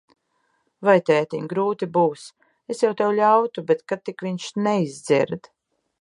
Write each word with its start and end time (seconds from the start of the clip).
Vai, 0.87 0.95
tētiņ, 1.09 1.43
grūti 1.51 1.89
būs. 1.99 2.25
Es 2.75 2.83
jau 2.87 2.91
tev 3.03 3.15
ļautu, 3.21 3.65
bet 3.69 3.87
ka 3.93 4.01
tik 4.09 4.29
viņš 4.29 4.49
neizdzird. 4.69 5.53